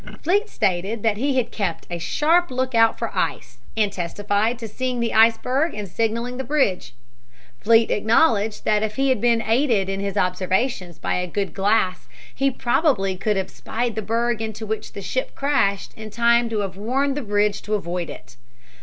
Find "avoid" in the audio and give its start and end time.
17.75-18.09